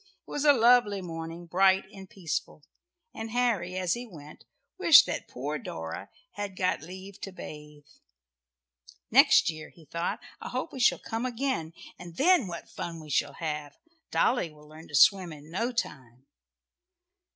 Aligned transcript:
It 0.27 0.31
was 0.31 0.45
a 0.45 0.51
lovely 0.51 0.99
morning 0.99 1.45
bright 1.45 1.85
and 1.93 2.09
peaceful 2.09 2.63
and 3.13 3.29
Harry, 3.29 3.75
as 3.77 3.93
he 3.93 4.07
went, 4.07 4.45
wished 4.79 5.05
that 5.05 5.27
poor 5.27 5.59
Dora 5.59 6.09
had 6.31 6.55
got 6.57 6.81
leave 6.81 7.21
to 7.21 7.31
bathe. 7.31 7.85
"Next 9.11 9.51
year," 9.51 9.69
he 9.69 9.85
thought, 9.85 10.19
"I 10.41 10.49
hope 10.49 10.73
we 10.73 10.79
shall 10.79 10.97
come 10.97 11.23
again, 11.27 11.73
and 11.99 12.15
then 12.15 12.47
what 12.47 12.67
fun 12.67 12.99
we 12.99 13.11
shall 13.11 13.33
have. 13.33 13.77
Dolly 14.09 14.49
will 14.49 14.67
learn 14.67 14.87
to 14.87 14.95
swim 14.95 15.31
in 15.31 15.51
no 15.51 15.71
time." 15.71 16.25